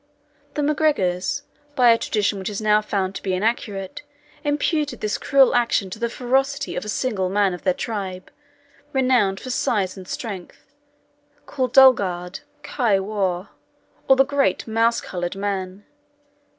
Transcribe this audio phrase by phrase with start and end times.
[0.55, 1.43] The MacGregors,
[1.75, 4.01] by a tradition which is now found to be inaccurate,
[4.43, 8.31] impute this cruel action to the ferocity of a single man of their tribe,
[8.93, 10.73] renowned for size and strength,
[11.45, 13.49] called Dugald, Ciar Mhor,
[14.07, 15.85] or the great Mouse coloured Man.